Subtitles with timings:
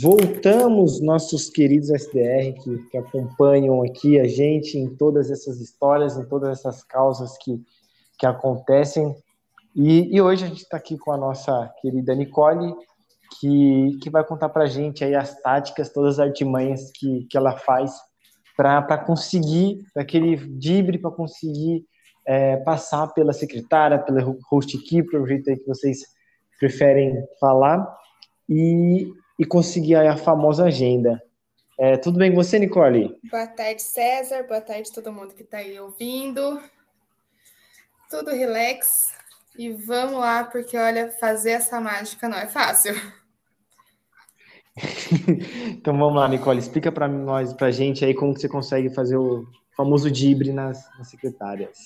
[0.00, 6.24] Voltamos, nossos queridos SDR que, que, acompanham aqui a gente em todas essas histórias, em
[6.24, 7.60] todas essas causas que,
[8.18, 9.16] que acontecem.
[9.74, 12.74] E, e hoje a gente está aqui com a nossa querida Nicole,
[13.40, 17.36] que, que vai contar para a gente aí as táticas, todas as artimanhas que, que
[17.36, 17.92] ela faz
[18.56, 21.84] para conseguir, aquele dibre, para conseguir
[22.26, 26.02] é, passar pela secretária, pela host keeper, o jeito aí que vocês
[26.58, 27.86] preferem falar,
[28.48, 31.22] e, e conseguir a famosa agenda.
[31.78, 33.16] É, tudo bem com você, Nicole?
[33.30, 34.42] Boa tarde, César.
[34.48, 36.60] Boa tarde todo mundo que está aí ouvindo.
[38.10, 39.14] Tudo relax.
[39.56, 42.94] E vamos lá, porque olha, fazer essa mágica não é fácil.
[45.68, 49.16] então vamos lá, Nicole, explica para nós, para gente aí como que você consegue fazer
[49.16, 49.46] o
[49.76, 51.78] famoso dibre nas, nas secretárias.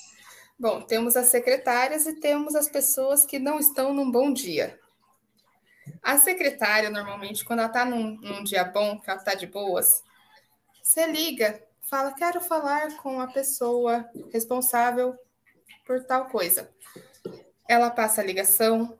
[0.58, 4.78] Bom, temos as secretárias e temos as pessoas que não estão num bom dia.
[6.02, 10.02] A secretária, normalmente, quando ela está num, num, dia bom, que ela está de boas,
[10.82, 15.16] você liga, fala, quero falar com a pessoa responsável
[15.86, 16.70] por tal coisa.
[17.68, 18.98] Ela passa a ligação,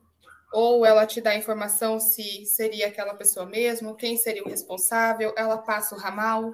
[0.53, 5.33] ou ela te dá a informação se seria aquela pessoa mesmo, quem seria o responsável,
[5.37, 6.53] ela passa o ramal.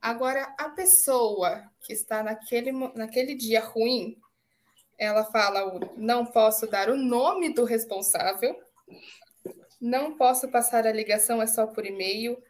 [0.00, 4.16] Agora, a pessoa que está naquele, naquele dia ruim,
[4.98, 8.54] ela fala não posso dar o nome do responsável,
[9.80, 12.40] não posso passar a ligação, é só por e-mail.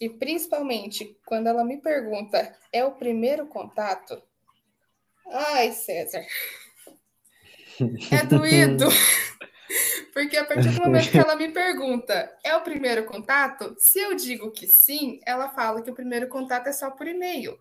[0.00, 4.20] E principalmente, quando ela me pergunta, é o primeiro contato?
[5.26, 6.24] Ai, César.
[8.10, 8.86] É doído.
[10.12, 13.74] Porque a partir do momento que ela me pergunta, é o primeiro contato?
[13.78, 17.58] Se eu digo que sim, ela fala que o primeiro contato é só por e-mail.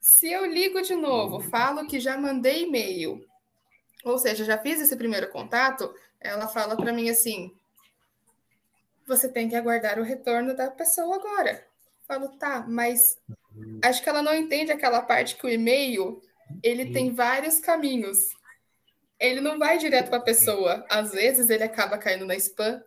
[0.00, 3.24] Se eu ligo de novo, falo que já mandei e-mail,
[4.04, 7.54] ou seja, já fiz esse primeiro contato, ela fala para mim assim:
[9.06, 11.52] você tem que aguardar o retorno da pessoa agora.
[11.52, 13.18] Eu falo, tá, mas
[13.82, 16.20] acho que ela não entende aquela parte que o e-mail
[16.62, 18.34] ele tem vários caminhos
[19.18, 20.84] ele não vai direto para a pessoa.
[20.90, 22.82] Às vezes ele acaba caindo na spam,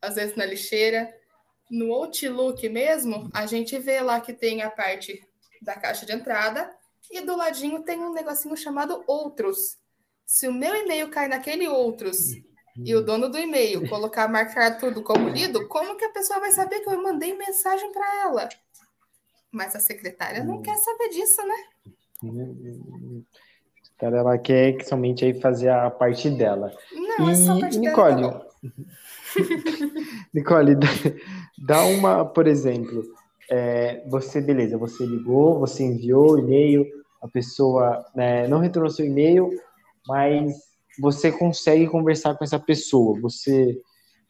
[0.00, 1.12] às vezes na lixeira.
[1.70, 5.22] No Outlook mesmo, a gente vê lá que tem a parte
[5.60, 6.70] da caixa de entrada
[7.10, 9.78] e do ladinho tem um negocinho chamado Outros.
[10.24, 12.34] Se o meu e-mail cai naquele Outros
[12.84, 16.52] e o dono do e-mail colocar marcar tudo como lido, como que a pessoa vai
[16.52, 18.48] saber que eu mandei mensagem para ela?
[19.50, 21.56] Mas a secretária não quer saber disso, né?
[23.96, 26.72] Então ela quer que somente aí fazer a parte dela.
[26.92, 28.46] Não, e, é só a parte Nicole, dela, tá
[30.32, 30.76] Nicole,
[31.58, 33.02] dá uma, por exemplo,
[33.50, 36.86] é, você, beleza, você ligou, você enviou o e-mail,
[37.20, 39.50] a pessoa né, não retornou seu e-mail,
[40.06, 40.67] mas
[40.98, 43.80] você consegue conversar com essa pessoa, você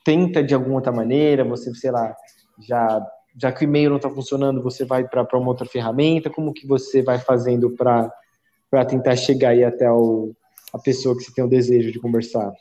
[0.04, 2.14] tenta de alguma outra maneira, você, sei lá,
[2.58, 3.06] já,
[3.36, 6.66] já que o e-mail não está funcionando, você vai para uma outra ferramenta, como que
[6.66, 10.34] você vai fazendo para tentar chegar aí até o,
[10.72, 12.52] a pessoa que você tem o desejo de conversar?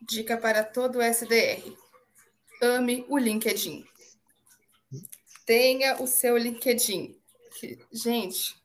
[0.00, 1.62] Dica para todo SDR:
[2.62, 3.84] ame o LinkedIn.
[5.46, 7.16] Tenha o seu LinkedIn.
[7.92, 8.61] Gente,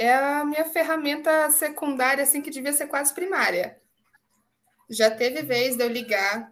[0.00, 3.78] é a minha ferramenta secundária, assim, que devia ser quase primária.
[4.88, 6.50] Já teve vez de eu ligar,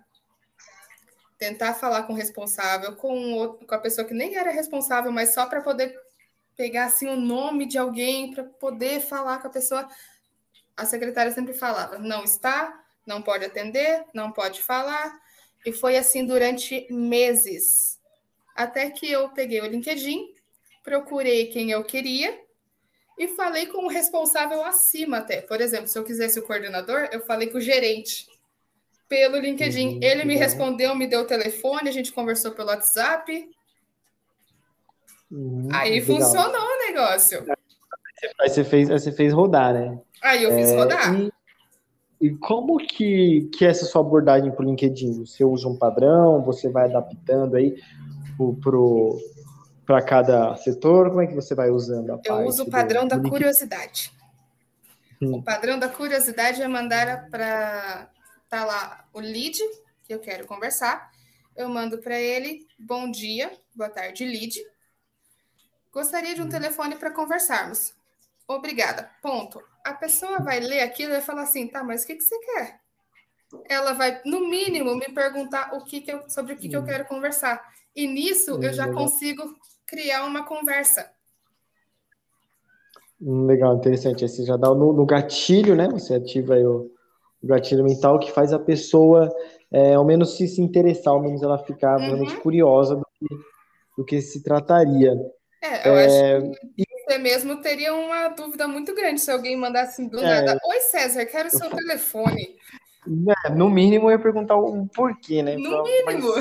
[1.38, 5.32] tentar falar com o responsável, com, outro, com a pessoa que nem era responsável, mas
[5.32, 5.98] só para poder
[6.56, 9.88] pegar assim o nome de alguém para poder falar com a pessoa.
[10.76, 15.18] A secretária sempre falava: não está, não pode atender, não pode falar.
[15.64, 17.98] E foi assim durante meses.
[18.54, 20.34] Até que eu peguei o LinkedIn,
[20.84, 22.46] procurei quem eu queria
[23.18, 25.40] e falei com o responsável acima até.
[25.40, 28.26] Por exemplo, se eu quisesse o coordenador, eu falei com o gerente
[29.08, 29.94] pelo LinkedIn.
[29.94, 33.48] Uhum, Ele me respondeu, me deu o telefone, a gente conversou pelo WhatsApp,
[35.30, 36.16] Uhum, aí legal.
[36.16, 37.44] funcionou o negócio.
[38.40, 39.98] Aí você fez, aí você fez rodar, né?
[40.22, 41.20] Aí eu fiz é, rodar.
[41.20, 41.32] E,
[42.20, 45.24] e, como que, que é essa sua abordagem para o LinkedIn?
[45.24, 47.76] Você usa um padrão, você vai adaptando aí
[49.88, 51.08] para cada setor?
[51.08, 54.12] Como é que você vai usando a Eu uso o padrão do, da curiosidade.
[55.20, 55.36] Hum.
[55.36, 58.10] O padrão da curiosidade é mandar para
[58.50, 59.58] tá lá o lead
[60.04, 61.10] que eu quero conversar.
[61.56, 64.62] Eu mando para ele bom dia, boa tarde, lead
[65.90, 67.94] Gostaria de um telefone para conversarmos.
[68.46, 69.10] Obrigada.
[69.22, 69.58] Ponto.
[69.82, 72.38] A pessoa vai ler aquilo e vai falar assim, tá, mas o que, que você
[72.40, 72.80] quer?
[73.64, 76.82] Ela vai, no mínimo, me perguntar o que, que eu, sobre o que, que eu
[76.82, 76.84] hum.
[76.84, 77.66] quero conversar.
[77.96, 79.56] E nisso eu já consigo
[79.88, 81.10] criar uma conversa.
[83.20, 84.28] Hum, legal, interessante.
[84.28, 85.88] Você já dá no, no gatilho, né?
[85.88, 86.90] Você ativa aí o,
[87.42, 89.34] o gatilho mental que faz a pessoa
[89.72, 92.06] é, ao menos se, se interessar, ao menos ela ficar uhum.
[92.06, 93.26] realmente curiosa do que,
[93.96, 95.16] do que se trataria.
[95.60, 100.06] É, eu é, acho que você mesmo teria uma dúvida muito grande se alguém mandasse
[100.08, 100.58] do é, nada.
[100.64, 102.56] Oi, César, quero seu telefone.
[103.46, 105.56] É, no mínimo, eu ia perguntar o porquê, né?
[105.56, 106.34] No mínimo.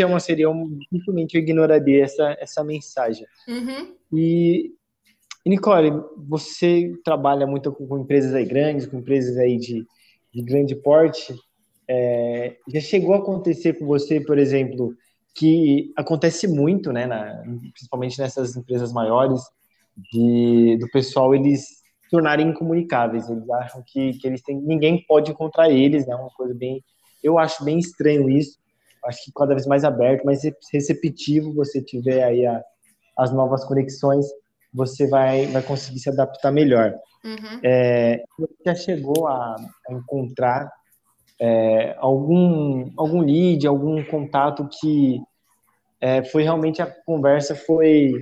[0.00, 0.46] É uma seria
[0.90, 3.26] dificilmente eu ignoraria essa, essa mensagem.
[3.48, 3.94] Uhum.
[4.12, 4.72] E,
[5.44, 5.90] Nicole,
[6.28, 9.84] você trabalha muito com, com, empresas aí grandes, com empresas aí de,
[10.32, 11.34] de grande porte.
[11.88, 14.94] É, já chegou a acontecer com você, por exemplo,
[15.34, 17.42] que acontece muito, né, na,
[17.72, 19.40] principalmente nessas empresas maiores,
[20.12, 23.28] de, do pessoal eles tornarem incomunicáveis.
[23.28, 26.14] Eles acham que, que eles têm, ninguém pode encontrar eles, né?
[26.14, 26.82] Uma coisa bem,
[27.22, 28.58] eu acho bem estranho isso.
[29.06, 30.42] Acho que cada vez mais aberto, mais
[30.72, 32.62] receptivo você tiver aí a,
[33.16, 34.26] as novas conexões,
[34.72, 36.94] você vai, vai conseguir se adaptar melhor.
[37.24, 37.60] Uhum.
[37.62, 39.56] É, você já chegou a,
[39.88, 40.70] a encontrar
[41.40, 45.20] é, algum, algum lead, algum contato que
[46.00, 48.12] é, foi realmente a conversa foi,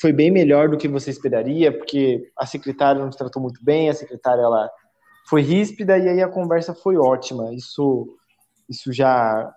[0.00, 3.94] foi bem melhor do que você esperaria, porque a secretária nos tratou muito bem, a
[3.94, 4.70] secretária ela
[5.28, 7.52] foi ríspida e aí a conversa foi ótima.
[7.54, 8.06] Isso,
[8.68, 9.52] isso já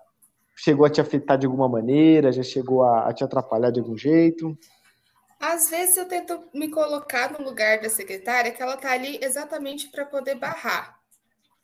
[0.62, 3.96] chegou a te afetar de alguma maneira, já chegou a, a te atrapalhar de algum
[3.96, 4.56] jeito?
[5.40, 9.88] Às vezes eu tento me colocar no lugar da secretária que ela está ali exatamente
[9.88, 11.00] para poder barrar.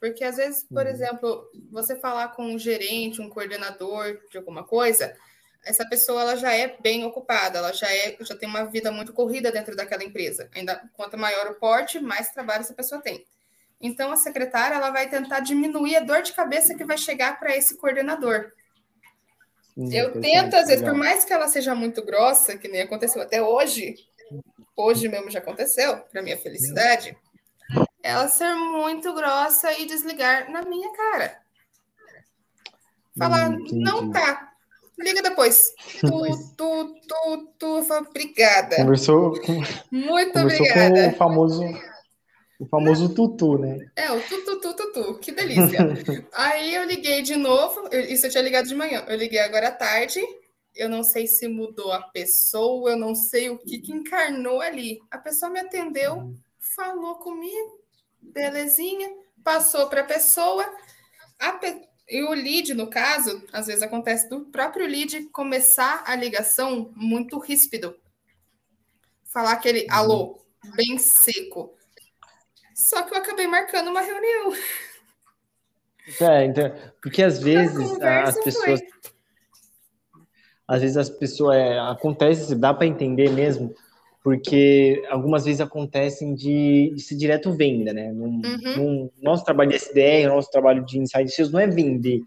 [0.00, 0.90] Porque às vezes, por uhum.
[0.90, 5.14] exemplo, você falar com um gerente, um coordenador de alguma coisa,
[5.62, 9.12] essa pessoa ela já é bem ocupada, ela já é, já tem uma vida muito
[9.12, 10.48] corrida dentro daquela empresa.
[10.54, 13.26] Ainda quanto maior o porte, mais trabalho essa pessoa tem.
[13.78, 17.54] Então a secretária ela vai tentar diminuir a dor de cabeça que vai chegar para
[17.54, 18.52] esse coordenador.
[19.76, 23.42] Eu tento, às vezes, por mais que ela seja muito grossa, que nem aconteceu até
[23.42, 23.94] hoje,
[24.74, 27.16] hoje mesmo já aconteceu, para minha felicidade,
[28.02, 31.38] ela ser muito grossa e desligar na minha cara.
[33.18, 34.52] Falar, hum, não tá.
[34.98, 35.74] Liga depois.
[36.00, 38.76] Tu, tu, tu, tu, obrigada.
[38.76, 39.52] Conversou com,
[39.90, 41.02] muito conversou obrigada.
[41.02, 41.62] com o famoso
[42.58, 43.90] o famoso tutu, né?
[43.94, 45.78] É, o tutu, tutu, tutu, que delícia.
[46.32, 49.68] Aí eu liguei de novo, eu, isso eu tinha ligado de manhã, eu liguei agora
[49.68, 50.20] à tarde,
[50.74, 55.00] eu não sei se mudou a pessoa, eu não sei o que, que encarnou ali.
[55.10, 57.80] A pessoa me atendeu, falou comigo,
[58.20, 59.08] belezinha,
[59.44, 60.64] passou para a pessoa,
[61.60, 61.82] pe...
[62.08, 67.38] e o lead, no caso, às vezes acontece do próprio lead começar a ligação muito
[67.38, 67.96] ríspido.
[69.24, 69.92] Falar aquele uhum.
[69.92, 71.75] alô, bem seco.
[72.76, 74.52] Só que eu acabei marcando uma reunião.
[76.20, 76.70] É, então,
[77.00, 78.80] porque às vezes as pessoas.
[78.80, 78.88] Foi.
[80.68, 81.56] Às vezes as pessoas.
[81.56, 83.74] É, acontece, dá para entender mesmo,
[84.22, 88.12] porque algumas vezes acontecem de, de ser direto venda, né?
[88.12, 88.76] Num, uhum.
[88.76, 92.20] num, nosso trabalho de SDR, nosso trabalho de Inside Sales não é vender.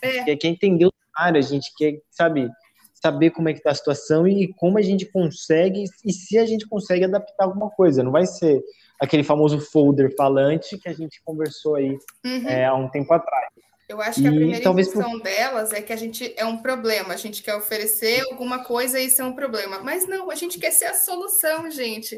[0.00, 0.34] É.
[0.34, 2.48] Quer entender o cenário, a gente quer, sabe,
[2.94, 6.46] saber como é que tá a situação e como a gente consegue, e se a
[6.46, 8.02] gente consegue adaptar alguma coisa.
[8.02, 8.62] Não vai ser
[9.00, 12.48] aquele famoso folder falante que a gente conversou aí uhum.
[12.48, 13.48] é, há um tempo atrás.
[13.88, 15.20] Eu acho que a primeira talvez por...
[15.20, 19.06] delas é que a gente é um problema, a gente quer oferecer alguma coisa e
[19.06, 19.80] isso é um problema.
[19.82, 22.16] Mas não, a gente quer ser a solução, gente.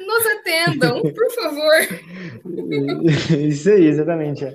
[0.00, 1.74] Nos atendam, por favor.
[3.38, 4.46] Isso aí, exatamente.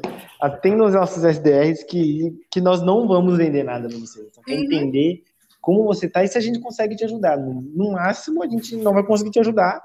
[0.42, 4.26] Atendam os nossos SDRs que, que nós não vamos vender nada para vocês.
[4.32, 4.64] Então, uhum.
[4.64, 5.24] entender
[5.62, 7.38] como você está e se a gente consegue te ajudar.
[7.38, 9.80] No, no máximo, a gente não vai conseguir te ajudar,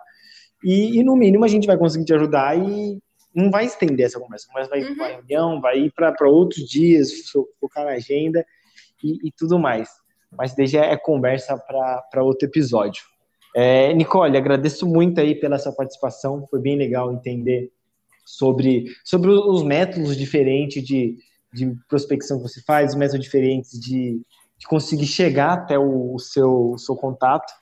[0.65, 2.99] e, e, no mínimo a gente vai conseguir te ajudar e
[3.35, 4.47] não vai estender essa conversa.
[4.47, 4.97] A conversa vai ir uhum.
[4.97, 7.11] para reunião, vai ir para outros dias,
[7.61, 8.45] focar na agenda
[9.03, 9.89] e, e tudo mais.
[10.37, 13.03] Mas desde é conversa para outro episódio.
[13.55, 16.47] É, Nicole, agradeço muito aí pela sua participação.
[16.51, 17.71] Foi bem legal entender
[18.25, 21.17] sobre, sobre os métodos diferentes de,
[21.53, 24.21] de prospecção que você faz, os métodos diferentes de,
[24.59, 27.53] de conseguir chegar até o, o seu, o seu contato,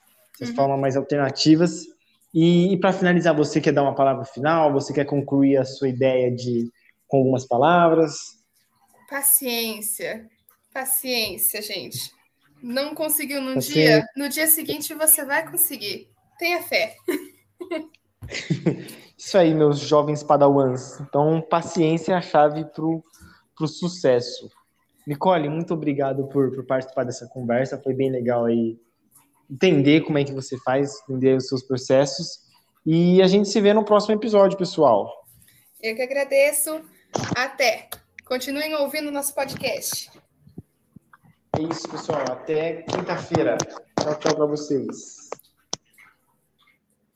[0.41, 0.55] as uhum.
[0.55, 1.92] formas mais alternativas.
[2.33, 4.73] E, e para finalizar, você quer dar uma palavra final?
[4.73, 6.71] Você quer concluir a sua ideia de
[7.07, 8.15] com algumas palavras?
[9.07, 10.27] Paciência,
[10.73, 12.11] paciência, gente.
[12.61, 13.99] Não conseguiu num Paciência.
[13.99, 16.09] dia, no dia seguinte você vai conseguir.
[16.39, 16.95] Tenha fé.
[19.15, 20.99] Isso aí, meus jovens padawans.
[21.01, 24.49] Então, paciência é a chave para o sucesso.
[25.05, 27.81] Nicole, muito obrigado por, por participar dessa conversa.
[27.81, 28.79] Foi bem legal aí
[29.49, 32.41] entender como é que você faz, entender os seus processos.
[32.85, 35.25] E a gente se vê no próximo episódio, pessoal.
[35.81, 36.81] Eu que agradeço.
[37.35, 37.89] Até.
[38.25, 40.09] Continuem ouvindo nosso podcast.
[41.57, 42.23] É isso, pessoal.
[42.29, 43.57] Até quinta-feira.
[43.99, 45.22] Tchau, tchau para vocês.